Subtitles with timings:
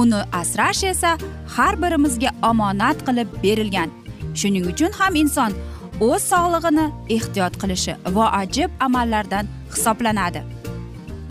[0.00, 1.12] Uni asrash esa
[1.56, 3.90] har birimizga omonat qilib berilgan.
[4.38, 5.52] Shuning uchun ham inson
[6.08, 6.86] o'z sog'lig'ini
[7.16, 10.42] ehtiyot qilishi voajib amallardan hisoblanadi.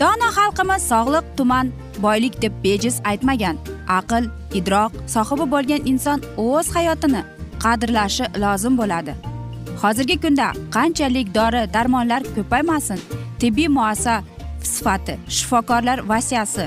[0.00, 1.66] Dono xalqimiz sog'liq tuman
[2.04, 3.56] boylik deb bejiz aytmagan.
[3.98, 4.24] Aql
[4.58, 7.22] idroq sohibi bo'lgan inson o'z hayotini
[7.64, 9.12] qadrlashi lozim bo'ladi.
[9.82, 13.00] Hozirgi kunda qanchalik dori darmonlar ko'paymasin
[13.40, 14.14] tibbiy muassa
[14.72, 16.66] sifati shifokorlar vasiyasi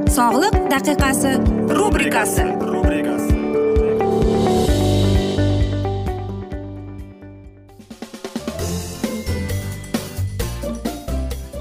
[0.17, 1.31] Sog'liq daqiqasi
[1.77, 2.43] rubrikasi.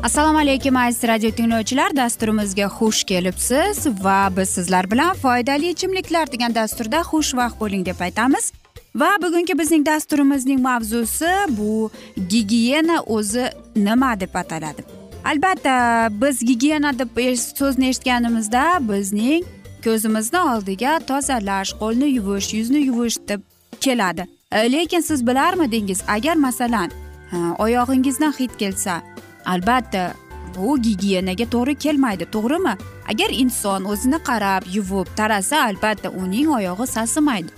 [0.03, 1.97] Assalomu alaykum aziz radio tinglovchilar.
[1.97, 8.53] Dasturimizga xush kelibsiz va biz sizlar bilan foydali ichimliklar degan dasturda xushvaqt bo'ling deb aytamiz.
[8.95, 11.91] Va bugungi bizning dasturimizning mavzusi bu
[12.29, 13.45] gigiyena o'zi
[13.77, 15.00] nima deb ataladi?
[15.25, 19.45] Albatta biz gigiyena deb so'zni eshitganimizda bizning
[19.85, 23.41] ko'zimizni oldiga tozalash qo'lni yuvish yuzni yuvish deb
[23.81, 24.27] keladi.
[24.53, 26.91] E, lekin siz bilarmidingiz agar masalan
[27.33, 29.03] e, oyog'ingizdan hid kelsa
[29.47, 30.13] albatta
[30.57, 32.75] bu gigiyenaga to'g'ri kelmaydi to'g'rimi?
[33.13, 37.51] Agar inson o'zini qarab yuvib tarasa albatta uning oyog'i sasimaydi.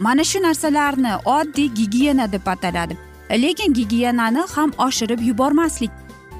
[0.00, 2.96] Mana shu narsalarni oddiy gigiyena deb ataladi
[3.30, 5.90] e, lekin gigiyenani ham oshirib yubormaslik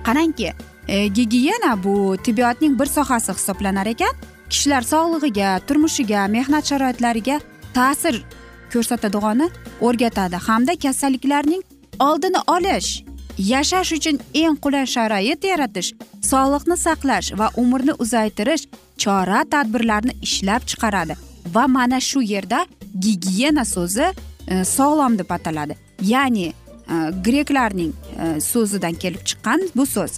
[0.07, 0.53] qarangki
[0.89, 4.15] e, gigiyena bu tibbiyotning bir sohasi hisoblanar ekan.
[4.51, 7.41] Kishilar sog'lig'iga turmushiga mehnat sharoitlariga
[7.75, 8.25] ta'sir
[8.73, 9.47] ko'rsatadigani
[9.81, 10.37] o'rgatadi.
[10.37, 11.63] Hamda kasalliklarning
[12.01, 13.05] oldini olish
[13.39, 15.91] yashash uchun eng qulay sharoit yaratish
[16.31, 18.65] sog'liqni saqlash va umrni uzaytirish
[19.03, 21.15] chora tadbirlarni ishlab chiqaradi.
[21.55, 22.67] Va mana shu yerda
[23.05, 24.07] gigiyena so'zi
[24.53, 25.77] e, sog'lom deb ataladi.
[26.13, 26.53] Ya'ni
[26.91, 30.13] Э, greklarning э, so'zidan kelib chiqqan bu so'z.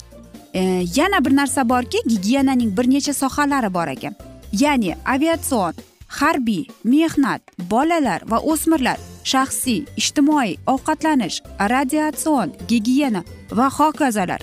[0.55, 0.60] Э,
[0.97, 4.15] yana bir narsa borki gigiyenaning bir necha sohalari bor ekan.
[4.53, 5.75] Ya'ni aviatsion
[6.09, 14.41] harbiy mehnat bolalar va o'smirlar shaxsiy ijtimoiy ovqatlanish radiatsion gigiyena va hokazolar.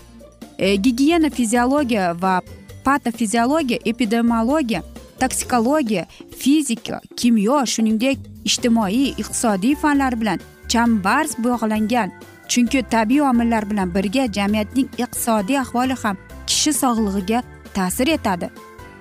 [0.86, 2.42] Gigiyena fiziologiya va
[2.86, 4.82] patofiziologiya epidemiologiya
[5.20, 6.06] toksikologiya
[6.40, 10.40] fizika kimyo shuningdek ijtimoiy iqtisodiy fanlar bilan
[10.72, 12.10] chambars bog'langan.
[12.52, 17.40] Chunki tabiiy omillar bilan birga jamiyatning iqtisodiy ahvoli ham kishi sog'lig'iga
[17.76, 18.50] ta'sir etadi.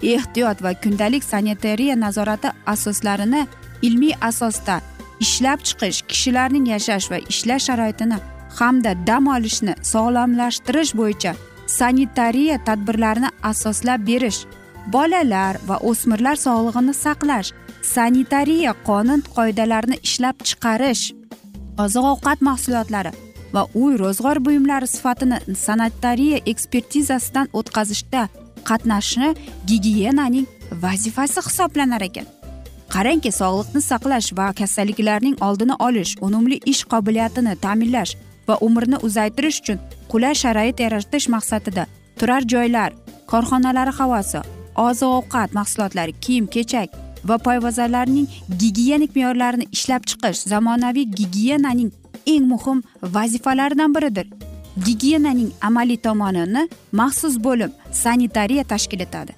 [0.02, 3.46] Ehtiyot va kundalik sanitariya nazorati asoslarini
[3.82, 4.80] ilmiy asosda
[5.20, 8.18] ishlab chiqish kishilarning yashash va ishlash sharoitini
[8.58, 11.32] hamda dam olishni sog'lomlashtirish bo'yicha
[11.78, 14.40] sanitariya tadbirlarini asoslab berish
[14.94, 17.52] bolalar va o'smirlar sog'lig'ini saqlash
[17.94, 21.04] sanitariya qonun qoidalarini ishlab chiqarish
[21.84, 23.12] oziq ovqat mahsulotlari
[23.54, 28.22] va uy ro'zg'or buyumlari sifatini sanitariya ekspertizasidan o'tkazishda
[28.68, 29.28] qatnashishi
[29.70, 30.46] gigiyenaning
[30.82, 32.26] vazifasi hisoblanar ekan.
[32.94, 38.12] Qarangki sog'liqni saqlash va kasalliklarning oldini olish unumli ish qobiliyatini ta'minlash
[38.48, 39.78] va umrni uzaytirish uchun
[40.12, 41.84] qulay sharoit yaratish maqsadida
[42.18, 42.90] turar joylar
[43.32, 44.40] korxonalari havosi
[44.86, 46.88] oziq ovqat mahsulotlari kiyim kechak
[47.28, 48.28] va poyvazarlarning
[48.58, 51.90] gigiyenik me'yorlarini ishlab chiqish zamonaviy gigiyenaning
[52.26, 54.26] eng muhim vazifalaridan biridir.
[54.86, 59.32] Gigiyenaning amaliy tomonini maxsus bo'lim sanitariya tashkil etadi.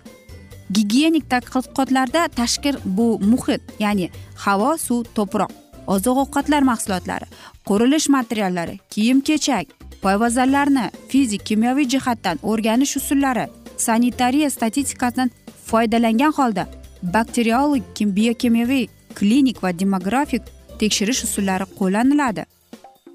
[0.70, 5.50] Gigiyenik tadqiqotlarda tashkil bu muhit ya'ni havo suv to'proq
[5.86, 7.26] oziq ovqatlar mahsulotlari
[7.68, 9.66] qurilish materiallari kiyim kechak
[10.02, 13.46] poyvazallarni fizik kimyoviy jihatdan o'rganish usullari
[13.76, 15.30] sanitariya statistikasidan
[15.70, 16.64] foydalangan holda
[17.02, 20.42] bakteriologik biokimyoviy klinik va demografik
[20.78, 22.44] tekshirish usullari qo'llaniladi.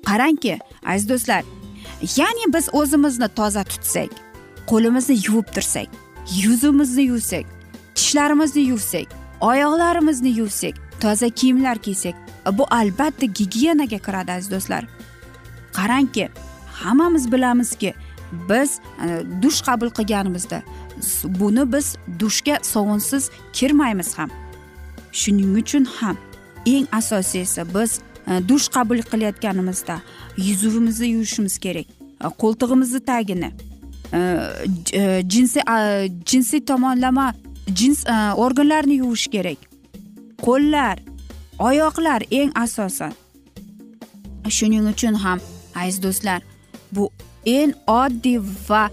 [0.06, 1.44] Qarangki aziz do'stlar
[2.18, 4.10] ya'ni biz o'zimizni toza tutsak
[4.72, 5.90] qo'limizni yuvib tursak
[6.44, 7.46] yuzimizni yuvsak
[7.96, 9.08] tishlarimizni yuvsak
[9.42, 12.16] oyoqlarimizni yuvsak toza kiyimlar kiysak
[12.58, 14.84] bu albatta gigiyenaga kiradi aziz do'stlar.
[15.74, 16.30] Qarangki
[16.82, 17.94] hammamiz bilamizki
[18.50, 19.08] biz e,
[19.42, 20.62] dush qabul qilganimizda
[21.24, 24.30] buni biz dushga sovunsiz kirmaymiz ham.
[25.12, 26.18] Shuning uchun ham
[26.66, 30.02] eng asosiysi biz e, dush qabul qilayotganimizda
[30.38, 31.88] yuzimizni yuvishimiz kerak
[32.24, 33.52] e, qo'ltig'imizni tagini
[34.14, 35.64] e, jinsiy
[36.26, 37.34] jinsiy tomonlama
[37.76, 38.06] jins
[38.36, 39.58] organlarni yuvish kerak.
[40.42, 40.98] Qo'llar
[41.60, 43.14] oyoqlar eng asosan
[44.50, 45.40] shuning uchun ham
[45.76, 46.42] aziz do'stlar
[46.92, 47.10] bu
[47.46, 48.40] eng oddiy
[48.70, 48.90] va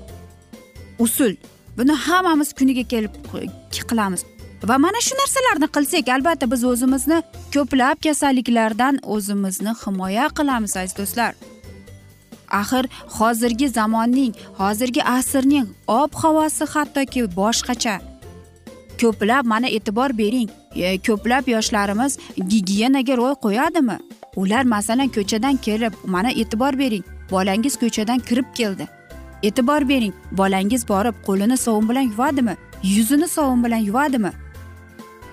[0.99, 1.37] usul
[1.77, 3.15] buni hammamiz kuniga kelib
[3.91, 4.25] qilamiz.
[4.69, 7.19] Va mana shu narsalarni qilsak albatta biz o'zimizni
[7.55, 11.33] ko'plab kasalliklardan o'zimizni himoya qilamiz aziz do'stlar.
[12.61, 12.85] Axir
[13.19, 17.97] hozirgi zamonning hozirgi asrning ob havosi hattoki boshqacha.
[19.01, 22.19] Ko'plab mana e'tibor bering e, ko'plab yoshlarimiz
[22.53, 23.99] gigiyenaga ro'y qo'yadimi?
[24.37, 28.85] Ular masalan ko'chadan kelib mana e'tibor bering bolangiz ko'chadan kirib keldi.
[29.43, 32.57] E'tibor bering bolangiz borib qo'lini sovun bilan yuvadimi?
[32.83, 34.33] Yuzini sovun bilan yuvadimi?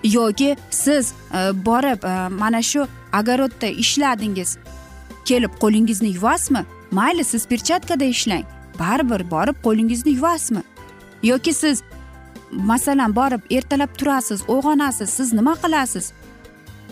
[0.04, 4.58] Yoki siz e, borib e, mana shu огородda ishladingiz
[5.26, 8.46] kelib qo'lingizni yuvasizmi mayli siz perchatkada ishlang
[8.80, 10.64] baribir borib qo'lingizni yuvasizmi
[11.24, 11.84] yoki siz
[12.52, 16.12] masalan borib ertalab turasiz uyg'onasiz siz nima qilasiz?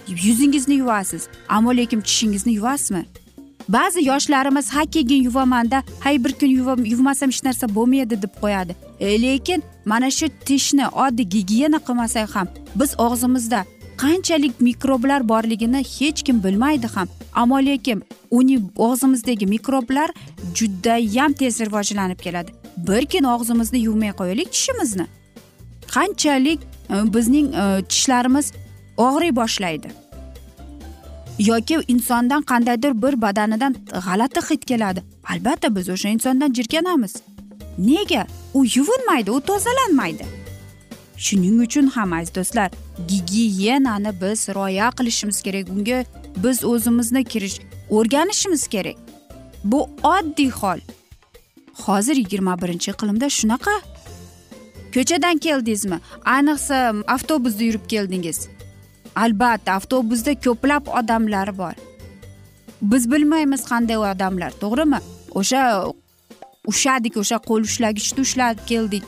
[0.08, 3.06] Yuzingizni yuvasiz ammo lekin tishingizni yuvasizmi
[3.70, 6.48] ba'zi yoshlarimiz ha keyin yuvamanda hay bir kun
[6.86, 8.76] yuvmasam hech narsa bo'lmaydi deb qo'yadi.
[9.00, 13.66] E, lekin mana shu tishni oddiy gigiyena qilmasak ham biz og'zimizda
[13.98, 17.08] qanchalik mikroblar borligini hech kim bilmaydi ham.
[17.34, 20.10] Ammo lekin uning og'zimizdagi mikroblar
[20.56, 22.52] judayam tez rivojlanib keladi.
[22.78, 25.06] Bir kun og'zimizni yuvmay qo'yaylik tishimizni.
[25.96, 26.60] Qanchalik
[26.90, 28.54] e, bizning e, tishlarimiz
[28.98, 30.07] og'riy boshlaydi.
[31.40, 35.04] Yoki insondan qandaydir bir badanidan g'alati hid keladi.
[35.30, 37.16] Albatta biz o'sha insondan jirkanamiz.
[37.78, 38.28] Nega?
[38.54, 40.26] U yuvinmaydi u tozalanmaydi.
[41.18, 42.72] Shuning uchun ham aziz do'stlar
[43.08, 45.70] gigiyenani biz rioya qilishimiz kerak.
[45.70, 46.06] Unga
[46.44, 48.96] biz o'zimizni kirish o'rganishimiz kerak.
[49.64, 50.80] Bu oddiy hol.
[51.86, 53.76] Hozir yigirma birinchi iqlimda shunaqa.
[54.94, 56.00] Ko'chadan keldingizmi?
[56.26, 58.50] Ayniqsa avtobusda yurib keldingiz.
[59.24, 61.76] Albatta avtobusda ko'plab odamlar bor.
[62.82, 65.00] Biz bilmaymiz qanday odamlar to'g'rimi?
[65.40, 65.62] O'sha
[66.72, 69.04] ushladik o'sha qo'l ushlagichni ushlab keldik.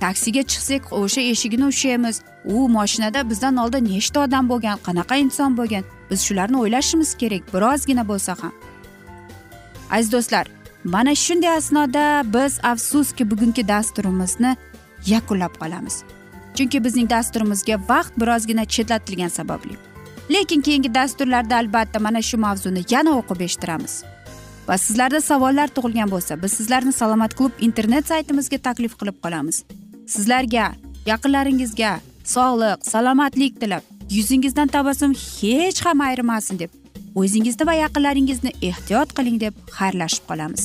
[0.00, 5.84] Taksiga chiqsak o'sha eshigini ushlaymiz u moshinada bizdan oldin nechta odam bo'lgan qanaqa inson bo'lgan?
[6.10, 8.52] Biz shularni o'ylashimiz kerak birozgina bo'lsa ham.
[9.90, 10.46] Aziz do'stlar
[10.84, 12.04] mana shunday asnoda
[12.34, 14.56] biz afsuski bugungi dasturimizni
[15.06, 15.96] yakunlab qolamiz.
[16.56, 19.74] Chunki bizning dasturimizga vaqt birozgina chetlatilgani sababli.
[20.30, 23.94] Lekin keyingi dasturlarda albatta mana shu mavzuni yana o'qib eshittiramiz.
[24.68, 29.56] Va sizlarda savollar tug'ilgan bo'lsa biz sizlarni salomat klub internet saytimizga taklif qilib qolamiz.
[30.14, 30.66] Sizlarga
[31.12, 31.92] yaqinlaringizga
[32.34, 33.84] sog'lik salomatlik tilab
[34.16, 36.70] yuzingizdan tabassum hech ham ayrimasin deb
[37.20, 40.64] o'zingizni va yaqinlaringizni ehtiyot qiling deb xayrlashib qolamiz.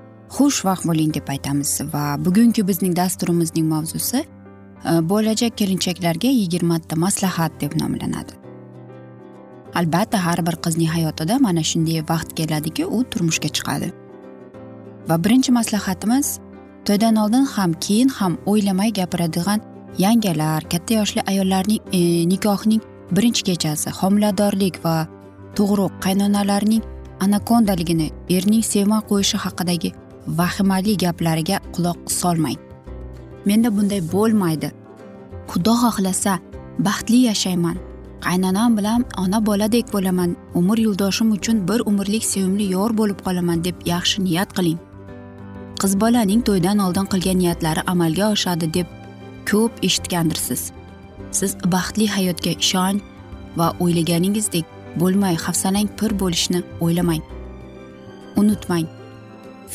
[0.35, 1.71] xushvaqt bo'ling deb aytamiz.
[1.93, 8.37] Va bugungi bizning dasturimizning mavzusi e, bo'lajak kelinchaklarga yigirmata maslahat deb nomlanadi.
[9.79, 13.91] Albatta har bir qizning hayotida mana shunday vaqt keladiki u turmushga chiqadi.
[15.09, 16.39] Va birinchi maslahatimiz
[16.85, 19.59] to'ydan oldin ham keyin ham o'ylamay gapiradigan
[19.97, 22.01] yangalar katta yoshli ayollarning e,
[22.33, 22.81] nikohning
[23.15, 24.95] birinchi kechasi homiladorlik va
[25.55, 26.83] tug'ruq qaynonalarning
[27.25, 28.07] anakondaligini
[28.37, 29.91] erning sevmay qo'yishi haqidagi
[30.27, 32.59] vahimali gaplariga quloq solmang.
[33.45, 34.71] Menda bunday bo'lmaydi.
[35.47, 36.39] Xudo xohlasa
[36.79, 37.77] baxtli yashayman.
[38.25, 40.35] Qaynonam bilan ona boladek bo'laman.
[40.53, 44.79] Umr yo'ldoshim uchun bir umrlik sevimli yor bo'lib qolaman deb yaxshi niyat qiling.
[45.81, 48.87] Qiz bolaning to'ydan oldin qilgan niyatlari amalga oshadi deb
[49.49, 50.61] ko'p eshitgandirsiz.
[51.31, 53.01] Siz baxtli hayotga ishonch
[53.57, 54.65] va o'ylaganingizdek
[55.01, 57.23] bo'lmay hafsalang pir bo'lishni o'ylamang.
[58.41, 59.00] Unutmang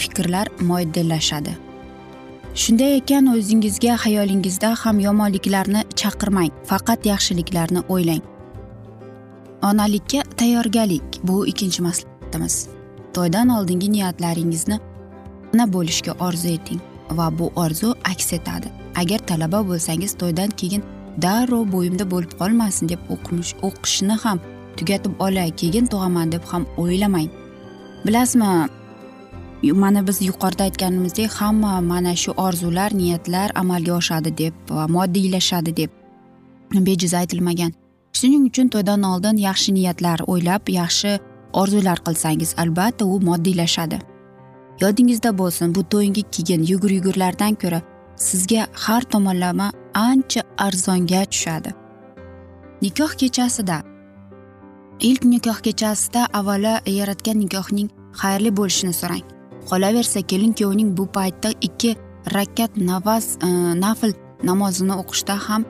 [0.01, 1.53] fikrlar moydillashadi.
[2.63, 8.23] Shunday ekan o'zingizga xayolingizda ham yomonliklarni chaqirmang faqat yaxshiliklarni o'ylang.
[9.69, 12.57] Onalikka tayyorgarlik bu ikkinchi maslahatimiz
[13.15, 14.79] to'ydan oldingi niyatlaringizni
[15.55, 16.81] ona bo'lishga orzu eting
[17.19, 18.69] va bu orzu aks etadi.
[19.01, 20.83] Agar talaba bo'lsangiz to'ydan keyin
[21.23, 24.41] darrov bo'yimda bo'lib qolmasin deb o'qimish o'qishni ham
[24.77, 27.29] tugatib olay keyin tug'aman deb ham o'ylamang.
[28.07, 28.51] Bilasizmi
[29.75, 35.91] mana biz yuqorida aytganimizdek hamma mana shu orzular niyatlar amalga oshadi deb va moddiylashadi deb
[36.75, 37.73] bejiz aytilmagan.
[38.13, 41.19] Shuning uchun to'ydan oldin yaxshi niyatlar o'ylab yaxshi
[41.53, 43.99] orzular qilsangiz albatta u moddiylashadi.
[44.81, 47.81] Yodingizda bo'lsin bu to'yingi keyin yugur yugurlardan ko'ra
[48.17, 51.71] sizga har tomonlama ancha arzonga tushadi.
[52.83, 53.83] Nikoh kechasida
[55.01, 57.89] ilk nikoh kechasida avvalo yaratgan nikohning
[58.21, 59.36] xayrli bo'lishini so'rang.
[59.71, 61.97] Qolaversa kelin kuyovning bu paytda ikki
[62.35, 63.49] rakat navaz e,
[63.81, 64.13] nafl
[64.45, 65.63] namozini o'qishda ham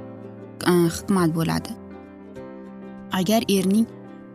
[0.70, 1.70] e, hikmat bo'ladi.
[3.12, 3.86] Agar erning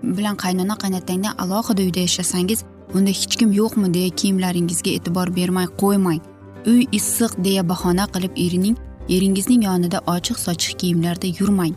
[0.04, 2.64] bilan qaynona qaynotangdan alohida uyda yashasangiz
[2.96, 6.22] unda hech kim yo'qmi deya kiyimlaringizga e'tibor bermay qo'ymang.
[6.72, 8.76] Uy issiq deya bahona qilib erining
[9.16, 11.76] eringizning yonida ochiq sochiq kiyimlarda yurmang.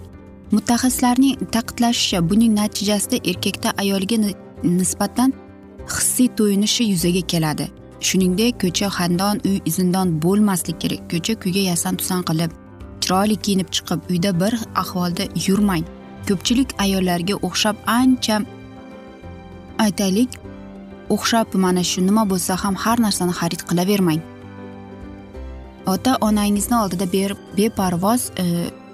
[0.54, 4.16] Mutaxassislarning ta'kidlashicha buning natijasida erkakda ayolga
[4.78, 5.32] nisbatan
[5.88, 7.66] hissiy to'yinishi yuzaga keladi.
[8.00, 11.02] Shuningdek ko'cha xandon uy zindon bo'lmaslik kerak.
[11.12, 12.50] Ko'cha kuyga yasan tusan qilib
[13.02, 15.84] chiroyli kiyinib chiqib uyda bir ahvolda yurmang.
[16.28, 18.36] Ko'pchilik ayollarga o'xshab ancha
[19.84, 20.30] aytaylik
[21.14, 24.20] o'xshab mana shu nima bo'lsa ham har narsani xarid qilavermang.
[25.86, 27.06] Ota onangizni oldida
[27.58, 28.44] beparvoz e,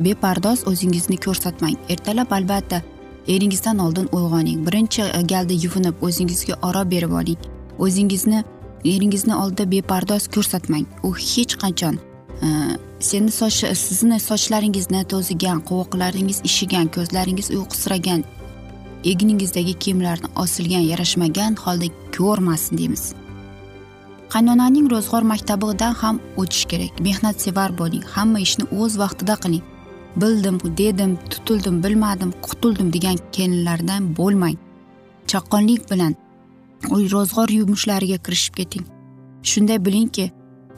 [0.00, 1.76] bepardoz o'zingizni ko'rsatmang.
[1.88, 2.82] Ertalab albatta
[3.28, 4.66] eringizdan oldin uyg'oning.
[4.66, 7.38] Birinchi e, galda yuvinib o'zingizga oro berib oling.
[7.78, 8.44] O'zingizni
[8.84, 10.86] eringizni oldida bepardoz ko'rsatmang.
[11.02, 11.98] U hech qachon
[12.42, 12.48] e,
[13.00, 18.24] seni soch sizni sochlaringizni to'zigan qovoqlaringiz ishigan ko'zlaringiz uyqusiragan
[19.04, 23.04] egningizdagi kiyimlarni osilgan yarashmagan holda ko'rmasin deymiz.
[24.32, 27.00] Qaynonaning ro'zg'or maktabidan ham o'tish kerak.
[27.06, 28.04] Mehnatsevar bo'ling.
[28.14, 29.64] Hamma ishni o'z vaqtida qiling.
[30.16, 34.56] Bildim dedim tutildim bilmadim qutuldim degan kelinlardan bo'lmang.
[35.26, 36.14] Chaqqonlik bilan
[36.90, 38.84] ro'zg'or yumushlariga kirishib keting.
[39.42, 40.30] Shunday bilingki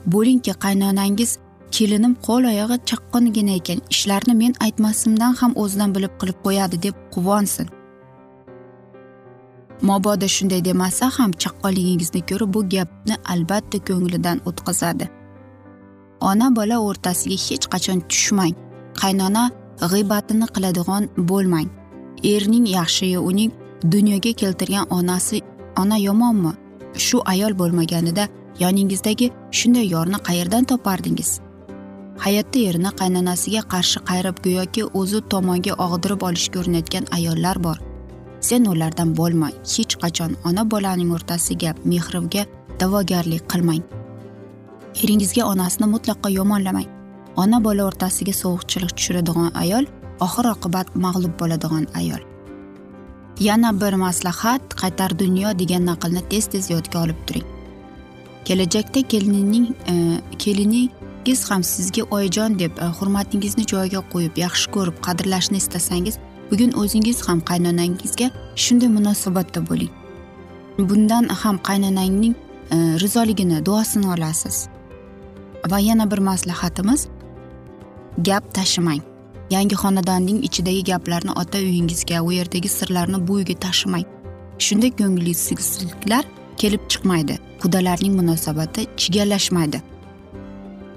[0.05, 1.37] bo'lingki qaynonangiz
[1.71, 7.67] kelinim qo'l oyog'i chaqqongina ekan ishlarni men aytmasimdan ham o'zidan bilib qilib qo'yadi deb quvonsin.
[9.89, 15.05] Mabodo shunday demasa ham chaqqonligingizni ko'rib bu gapni albatta ko'nglidan o'tkazadi.
[16.29, 18.55] Ona bola o'rtasiga hech qachon tushmang.
[19.01, 19.43] Qaynona
[19.91, 21.69] g'iybatini qiladigan bo'lmang.
[22.33, 23.51] Erning yaxshi uning
[23.93, 25.41] dunyoga keltirgan onasi
[25.81, 26.53] ona yomonmi?
[27.05, 28.27] Shu ayol bo'lmaganida
[28.59, 31.31] yoningizdagi shunday yorni qayerdan topardingiz?
[32.23, 37.77] Hayotda erini qaynonasiga qarshi qayrab go'yoki o'zi tomonga og'dirib olishga urinayotgan ayollar bor.
[38.47, 42.43] Sen ulardan bo'lma hech qachon ona bolaning o'rtasiga mehrga
[42.79, 43.83] da'vogarlik qilmang.
[45.03, 46.92] Eringizga onasini mutlaqo yomonlamang.
[47.35, 49.85] Ona bola o'rtasiga sovuqchilik tushiradigan ayol
[50.25, 52.21] oxir oqibat mag'lub bo'ladigan ayol.
[53.39, 57.47] Yana bir maslahat qaytar dunyo degan naqlni tez tez yodga olib turing.
[58.45, 59.95] Kelajakda kelininning e,
[60.43, 66.19] keliningiz ham sizga oyijon deb e, hurmatingizni joyiga qo'yib yaxshi ko'rib qadrlashni istasangiz
[66.51, 69.91] bugun o'zingiz ham qaynonangizga shunday munosabatda bo'ling.
[70.77, 72.35] Bundan ham qaynonangning
[72.71, 74.67] e, rizoligini duosini olasiz.
[75.71, 77.07] Va yana bir maslahatimiz
[78.21, 79.01] gap tashimang.
[79.49, 84.05] Yangi xonadonning ichidagi gaplarni ota uyingizga u yerdagi sirlarni bu uyga tashimang.
[84.59, 86.25] Shunday ko'ngilsizliklar
[86.57, 87.37] kelib chiqmaydi.
[87.61, 89.81] Qudalarning munosabati chigallashmaydi.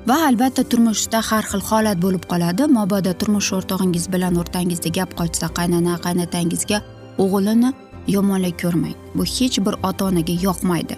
[0.09, 2.67] Va albatta turmushda har xil holat bo'lib qoladi.
[2.77, 6.79] Mabodo turmush o'rtog'ingiz bilan o'rtangizda gap qochsa qaynona qaynotangizga
[7.19, 7.73] o'g'lini
[8.09, 8.97] yomonlik ko'rmang.
[9.15, 10.97] Bu hech bir ota onaga yoqmaydi.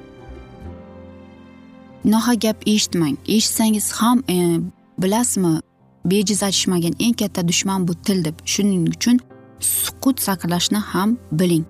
[2.04, 3.16] Nohaq gap eshitmang.
[3.26, 4.36] Eshitsangiz ham e,
[4.98, 5.67] bilasizmi?
[6.04, 8.34] Bejiz aytishmagan eng katta dushman bu til deb.
[8.44, 9.20] Shuning uchun
[9.60, 11.64] suqut saqlashni ham biling.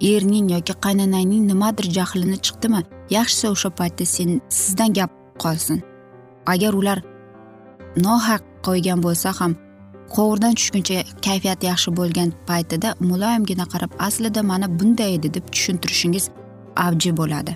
[0.00, 2.82] Erning yoki qaynonangning nimadir jahlini chiqdimi?
[3.10, 5.10] Yaxshisi o'sha paytda sen sizdan gap
[5.42, 5.82] qolsin.
[6.46, 6.98] Agar ular
[7.96, 9.52] nohaq qo'ygan bo'lsa ham
[10.14, 16.24] qovurdan tushguncha kayfiyati yaxshi bo'lgan paytida muloyimgina qarab aslida mana bunday edi deb tushuntirishingiz
[16.76, 17.52] avji bo'ladi.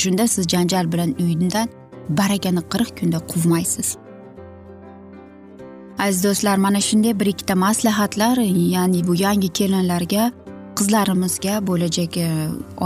[0.00, 1.68] Shunda siz janjal bilan uydan
[2.08, 3.88] barakani qirq kunda quvmaysiz.
[5.98, 8.36] Aziz do'stlar mana shunday bir ikkita maslahatlar
[8.74, 10.32] ya'ni bu yangi kelinlarga
[10.78, 12.28] qizlarimizga bo'lajak e,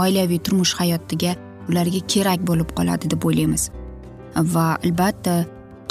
[0.01, 1.35] oilaviy turmush hayotiga
[1.69, 3.69] ularga kerak bo'lib qoladi deb o'ylaymiz.
[4.53, 5.35] Va albatta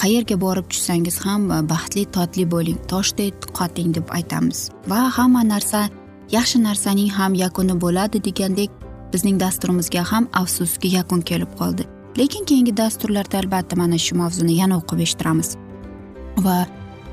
[0.02, 4.68] qayerga borib tushsangiz ham baxtli totli bo'ling toshdek qoting deb aytamiz.
[4.90, 5.88] Va hamma narsa
[6.36, 8.70] yaxshi narsaning ham yakuni bo'ladi degandek
[9.12, 11.86] bizning dasturimizga ham afsuski yakun kelib qoldi.
[12.18, 15.56] Lekin keyingi dasturlarda albatta mana shu mavzuni yana o'qib eshittiramiz.
[16.46, 16.58] Va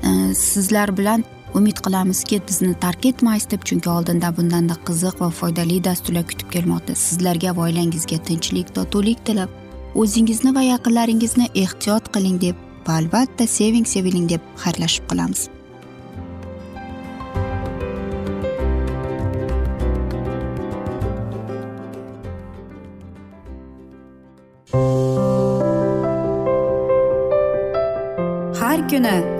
[0.02, 5.84] Э, sizlar bilan umid qilamizki bizni tark etmaysiz deb chunki oldinda bundanda qiziq va foydali
[5.84, 6.94] dasturlar kutib kelmoqda.
[6.94, 9.50] Sizlarga va oilangizga tinchlik totuvlik tilab
[9.94, 15.48] o'zingizni va yaqinlaringizni ehtiyot qiling deb va albatta seving seviling deb xayrlashib qolamiz.
[28.60, 29.39] Har kuni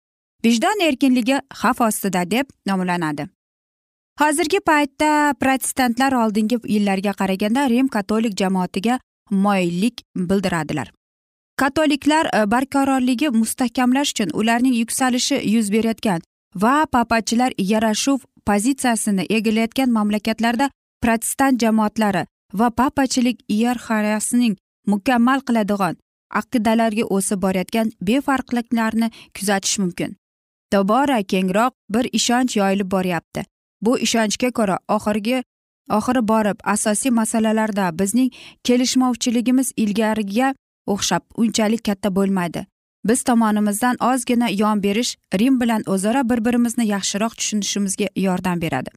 [0.45, 3.27] vijdon erkinligi xavf ostida deb nomlanadi.
[4.19, 8.99] Hozirgi paytda protestantlar oldingi yillarga qaraganda rim katolik jamoatiga
[9.31, 10.91] moyillik bildiradilar.
[11.57, 16.21] Katoliklar e, barqarorligi mustahkamlash uchun ularning yuksalishi yuz berayotgan
[16.55, 20.69] va papachilar yarashuv pozitsiyasini egallayotgan mamlakatlarda
[21.01, 24.55] protestant jamoatlari va papachilik iyerarxiyasining
[24.87, 25.95] mukammal qiladigan
[26.41, 30.20] aqidalarga o'sib borayotgan befarqliklarni kuzatish mumkin.
[30.71, 33.45] Tobora kengroq bir ishonch yoyilib boryapti.
[33.81, 35.43] Bu ishonchga ko'ra oxirgi
[35.97, 38.29] oxiri borib asosiy masalalarda bizning
[38.63, 40.53] kelishmovchiligimiz ilgarigiga
[40.87, 42.65] o'xshab unchalik katta bo'lmaydi.
[43.05, 48.89] Biz tomonimizdan ozgina yon berish rim bilan o'zaro bir birimizni yaxshiroq tushunishimizga yordam beradi.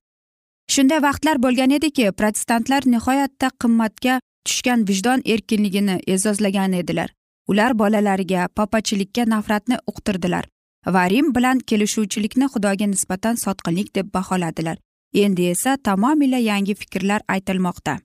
[0.68, 7.10] Shunday vaqtlar bo'lgan ediki protestantlar nihoyatda qimmatga tushgan vijdon erkinligini e'zozlagan edilar.
[7.48, 10.44] Ular bolalariga papachilikka nafratni uqtirdilar.
[10.86, 14.76] Va rim bilan kelishuvchilikni xudoga nisbatan sotqinlik deb baholadilar.
[15.14, 17.98] Endi esa tamomila yangi fikrlar aytilmoqda.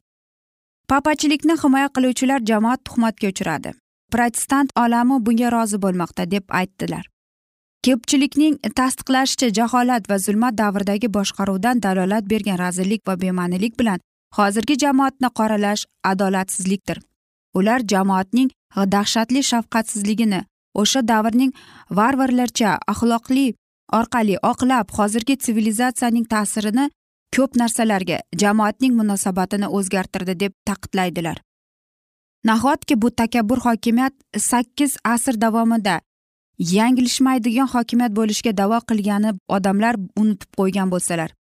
[0.88, 3.74] Papachilikni himoya qiluvchilar jamoat tuhmatga uchradi.
[4.12, 7.06] Protestant olami bunga rozi bo'lmoqda deb aytdilar.
[7.86, 14.00] Ko'pchilikning tasdiqlashicha jaholat va zulmat davridagi boshqaruvdan dalolat bergan razillik va bema'nilik bilan
[14.38, 16.98] hozirgi jamoatni qoralash adolatsizlikdir.
[17.54, 18.50] Ular jamoatning
[18.96, 20.42] dahshatli shafqatsizligini
[20.82, 21.52] o'sha davrning
[22.00, 23.46] varvarlarcha axloqli
[24.00, 26.86] orqali oqlab hozirgi sivilizatsiyaning ta'sirini
[27.36, 31.38] ko'p narsalarga jamoatning munosabatini o'zgartirdi deb ta'kidlaydilar
[32.52, 34.14] nahotki bu takabbur hokimiyat
[34.52, 35.96] sakkiz asr davomida
[36.60, 41.32] yanglishmaydigan hokimiyat bo'lishga da'vo qilgani odamlar unutib qo'ygan bo'lsalar?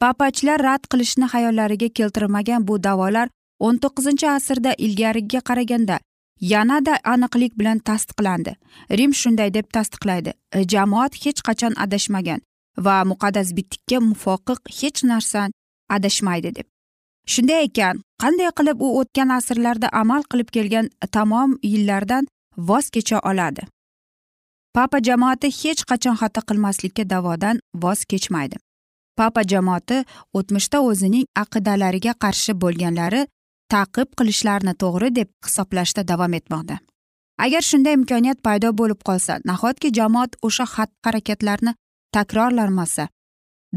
[0.00, 3.28] Papachilar rad qilishni xayollariga keltirmagan bu da'volar
[3.60, 5.98] o'n to'qqizinchi asrda ilgarigiga qaraganda
[6.40, 8.56] yanada aniqlik bilan tasdiqlandi.
[8.90, 10.32] Rim shunday deb tasdiqlaydi.
[10.72, 12.40] Jamoat hech qachon adashmagan
[12.78, 15.50] va muqaddas bitikka muvofiq hech narsa
[15.88, 16.66] adashmaydi deb.
[17.32, 22.28] Shunday ekan qanday qilib u o'tgan asrlarda amal qilib kelgan tamom yillardan
[22.68, 23.62] voz kecha oladi?
[24.74, 28.56] Papa jamoati hech qachon xato qilmaslikka da'vodan voz kechmaydi.
[29.16, 30.04] Papa jamoati
[30.38, 33.22] o'tmishda o'zining aqidalariga qarshi bo'lganlari
[33.74, 36.76] taqib qilishlarini to'g'ri deb hisoblashda davom etmoqda.
[37.44, 41.72] Agar shunday imkoniyat paydo bo'lib qolsa nahotki jamoat o'sha xatti harakatlarni
[42.16, 43.08] takrorlamasa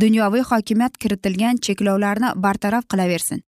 [0.02, 3.40] dunyoviy hokimiyat kiritilgan cheklovlarni bartaraf qilaversin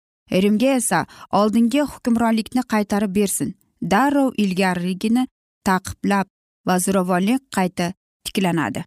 [0.43, 0.99] rimga esa
[1.39, 3.55] oldingi hukmronlikni qaytarib bersin
[3.93, 5.27] darrov ilgarigini
[5.69, 6.27] taqiblab
[6.67, 7.93] va zo'ravonlik qayta
[8.25, 8.83] tiklanadi.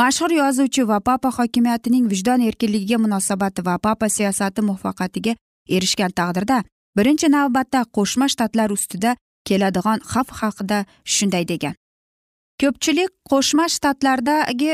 [0.00, 5.34] Mashhur yozuvchi va papa hokimiyatining vijdon erkinligiga munosabati va papa siyosati muvaffaqiyatiga
[5.76, 6.62] erishgan taqdirda
[6.96, 9.16] birinchi navbatda qo'shma shtatlar ustida
[9.48, 10.78] keladigan xavf haqida
[11.14, 11.74] shunday degan.
[12.60, 14.72] Ko'pchilik qo'shma shtatlardagi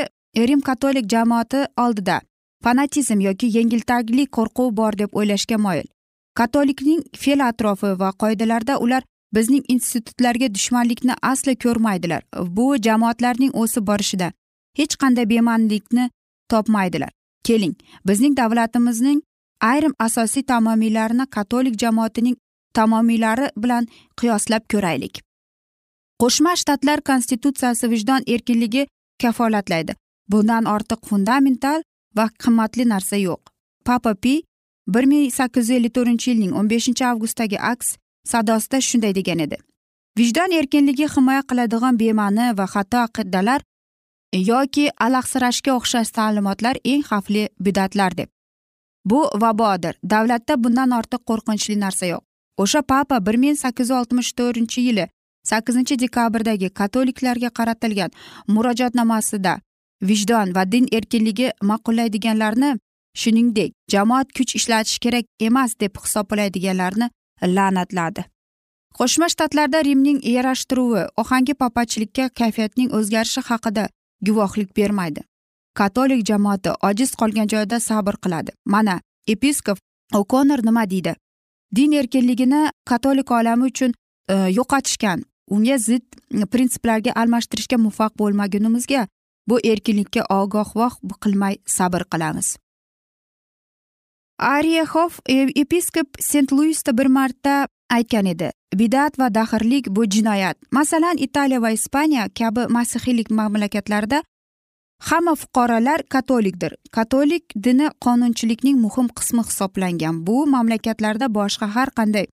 [0.49, 2.21] rim katolik jamoati oldida
[2.63, 5.87] fanatizm yoki yengiltaklik qo'rquv bor deb o'ylashga moyil.
[6.39, 12.21] Katolikning fe'l atrofi va qoidalarida ular bizning institutlarga dushmanlikni asli ko'rmaydilar.
[12.57, 14.31] Bu jamoatlarning o'sib borishida
[14.79, 16.09] hech qanday bema'nilikni
[16.51, 17.11] topmaydilar.
[17.47, 17.75] Keling
[18.07, 19.21] bizning davlatimizning
[19.61, 22.37] ayrim asosiy tamomiylarini katolik jamoatining
[22.73, 23.87] tamomiylari bilan
[24.19, 25.21] qiyoslab ko'raylik.
[26.21, 28.87] Qo'shma shtatlar konstitutsiyasi vijdon erkinligi
[29.21, 29.95] kafolatlaydi.
[30.31, 31.83] Bundan ortiq fundamental
[32.17, 33.41] va qimmatli narsa yo'q.
[33.85, 34.43] Papa pi
[34.87, 37.95] bir ming sakkiz yuz ellik to'rtinchi yilning o'n beshinchi avgustdagi aks
[38.31, 39.57] sadosida shunday degan edi.
[40.17, 43.61] Vijdon erkinligi himoya qiladigan bema'ni va xato aqidalar
[44.51, 48.29] yoki alahsirashga o'xshash ta'limotlar eng xavfli bidatlar deb.
[49.09, 49.93] Bu vabodir.
[50.13, 52.23] Davlatda bundan ortiq qo'rqinchli narsa yo'q.
[52.63, 55.05] O'sha papa bir ming sakkiz yuz oltmish to'rtinchi yili
[55.49, 58.11] sakkizinchi dekabrdagi katoliklarga qaratilgan
[58.53, 59.53] murojaatnomasida
[60.09, 62.71] vijdon va din erkinligi ma'qullaydiganlarni
[63.21, 67.07] shuningdek jamoat kuch ishlatish kerak emas deb hisoblaydiganlarni
[67.55, 68.25] la'natladi.
[68.97, 73.83] Qo'shma shtatlarda rimning yarashtiruvi ohangi papachilikka kayfiyatning o'zgarishi haqida
[74.27, 75.21] guvohlik bermaydi.
[75.79, 78.51] Katolik jamoati ojiz qolgan joyda sabr qiladi.
[78.65, 79.77] Mana episkop
[80.13, 81.13] okonor nima deydi?
[81.75, 83.93] Din erkinligini katolik olami uchun
[84.29, 89.07] e, yo'qotishgan unga zid e, prinsiplarga almashtirishga muvaffaq bo'lmagunimizga
[89.49, 92.55] bu erkinlikka ogohvoh qilmay sabr qilamiz.
[94.39, 100.57] Ariyexof e, episkop sent luisda bir marta aytgan edi bidat va dahrlik bu jinoyat.
[100.71, 104.23] Masalan italiya va ispaniya kabi masihiylik mamlakatlarida
[104.99, 106.75] hamma fuqarolar katolikdir.
[106.91, 110.25] Katolik dini qonunchilikning muhim qismi hisoblangan.
[110.27, 112.25] Bu mamlakatlarda boshqa har qanday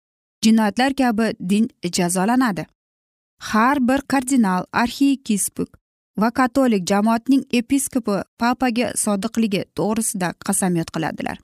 [0.44, 2.66] jinoyatlar kabi din jazolanadi.
[3.40, 5.68] Har bir kardinal arxiyepiskop
[6.20, 11.38] va katolik jamoatning episkopi papaga sodiqligi to'g'risida qasamyod qiladilar.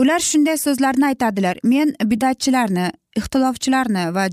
[0.00, 1.56] Ular shunday so'zlarni aytadilar.
[1.62, 2.86] Men bidatchilarni
[3.18, 4.28] ixtilofchilarni va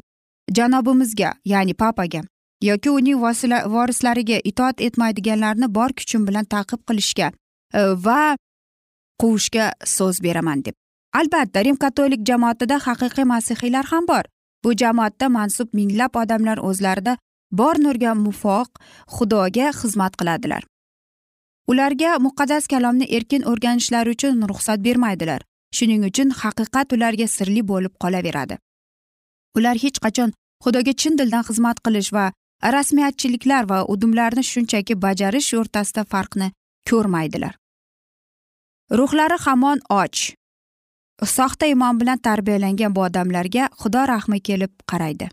[0.57, 2.21] janobimizga ya'ni papaga
[2.61, 3.19] yoki uning
[3.75, 7.31] vorislariga itoat etmaydiganlarni bor kuchim bilan taqib qilishga
[7.73, 8.35] e, va
[9.21, 10.75] quvishga so'z beraman deb.
[11.19, 14.23] Albatta rim katolik jamoatida haqiqiy masihiylar ham bor.
[14.63, 17.17] Bu jamoatda mansub minglab odamlar o'zlarida
[17.51, 18.69] bor nurga mufoq
[19.15, 20.63] xudoga xizmat qiladilar.
[21.71, 25.41] Ularga muqaddas kalomni erkin o'rganishlari uchun ruxsat bermaydilar.
[25.77, 28.57] Shuning uchun haqiqat ularga sirli bo'lib qolaveradi.
[29.57, 32.25] Ular hech qachon xudoga chin dildan xizmat qilish va
[32.63, 36.51] rasmiyatchiliklar va udumlarni shunchaki bajarish o'rtasida farqni
[36.89, 37.55] ko'rmaydilar.
[38.91, 40.17] Ruhlari hamon och.
[41.23, 45.29] Soxta imon bilan tarbiyalangan bu odamlarga xudo rahmi kelib qaraydi.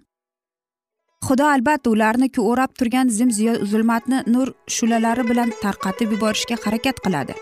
[1.26, 3.30] Xudo albatta ularni o'rab turgan zim
[3.70, 7.34] zulmatni nur shulalari bilan tarqatib yuborishga harakat qiladi.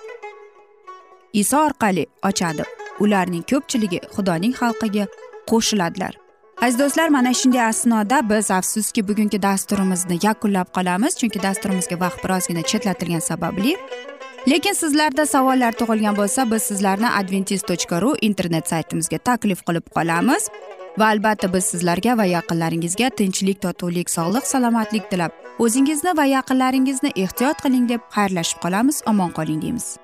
[1.33, 2.65] Iso orqali ochadi.
[3.01, 5.07] Ularning ko'pchiligi xudoning xalqiga
[5.51, 6.24] qo'shiladilar.
[6.63, 12.63] Aziz do'stlar mana shunday asnoda biz afsuski bugungi dasturimizni yakunlab qolamiz chunki dasturimizga vaqt birozgina
[12.63, 13.77] chetlatilgani sababli.
[14.49, 20.49] Lekin sizlarda savollar tug'ilgan bo'lsa biz sizlarni adventis tochka ru internet saytimizga taklif qilib qolamiz
[20.99, 27.63] va albatta biz sizlarga va yaqinlaringizga tinchlik totuvlik sog'lik salomatlik tilab o'zingizni va yaqinlaringizni ehtiyot
[27.65, 30.04] qiling deb xayrlashib qolamiz omon qoling deymiz.